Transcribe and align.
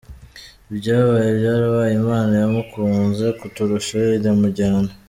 Ibyabaye 0.71 1.29
byarabaye 1.39 1.93
Imana 2.01 2.33
yamukunze 2.41 3.25
kuturusha 3.39 3.95
iramujyana. 4.17 4.91